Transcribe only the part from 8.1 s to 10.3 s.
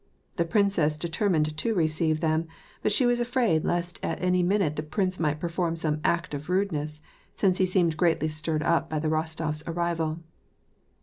stirred up by the Rostofs' arrival.